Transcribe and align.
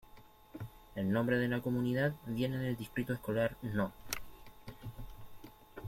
El 0.95 1.11
nombre 1.11 1.37
de 1.37 1.47
la 1.47 1.61
comunidad 1.61 2.13
viene 2.25 2.57
del 2.57 2.75
Distrito 2.75 3.13
Escolar 3.13 3.55
No. 3.61 3.91